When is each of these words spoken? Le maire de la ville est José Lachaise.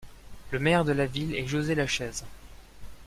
Le 0.49 0.57
maire 0.57 0.83
de 0.83 0.93
la 0.93 1.05
ville 1.05 1.35
est 1.35 1.45
José 1.45 1.75
Lachaise. 1.75 2.25